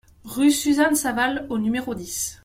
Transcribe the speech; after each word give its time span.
Rue 0.23 0.49
Suzanne 0.49 0.95
Savale 0.95 1.45
au 1.51 1.59
numéro 1.59 1.93
dix 1.93 2.39